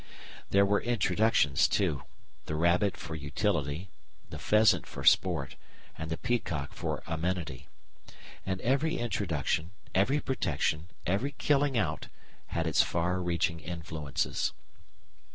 There 0.49 0.65
were 0.65 0.81
introductions 0.81 1.67
too 1.67 2.01
the 2.45 2.55
rabbit 2.55 2.97
for 2.97 3.13
utility, 3.13 3.91
the 4.31 4.39
pheasant 4.39 4.87
for 4.87 5.03
sport, 5.03 5.57
and 5.95 6.09
the 6.09 6.17
peacock 6.17 6.73
for 6.73 7.03
amenity. 7.05 7.67
And 8.43 8.59
every 8.61 8.97
introduction, 8.97 9.69
every 9.93 10.19
protection, 10.19 10.87
every 11.05 11.33
killing 11.33 11.77
out 11.77 12.07
had 12.47 12.65
its 12.65 12.81
far 12.81 13.21
reaching 13.21 13.59
influences. 13.59 14.53